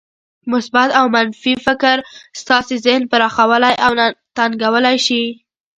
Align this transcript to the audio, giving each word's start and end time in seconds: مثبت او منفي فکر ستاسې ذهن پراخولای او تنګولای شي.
مثبت 0.51 0.89
او 0.99 1.05
منفي 1.15 1.53
فکر 1.65 1.97
ستاسې 2.41 2.75
ذهن 2.85 3.03
پراخولای 3.11 3.75
او 3.85 3.91
تنګولای 4.37 4.97
شي. 5.05 5.23